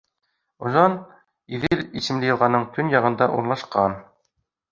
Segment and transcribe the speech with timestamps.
[0.67, 0.95] Ожан
[1.57, 3.97] Иҙел исемле йылғаның төньяғында урынлашҡан.